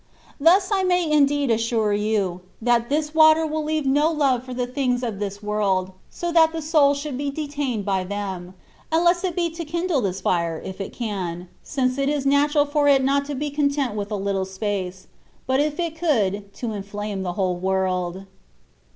[0.39, 3.51] Thus I may indeed assure you, that this THE WAY OF PERFECTION.
[3.53, 6.61] 93 water will leave no love for the things of this worlds so that the
[6.63, 8.53] soul should be detained bj them^
[8.91, 12.87] unless it be to kindle this fire^ if it can^ since it is natural for
[12.87, 15.05] it not to be content with a little space^
[15.45, 18.25] but if it could^ to inflame the whole world.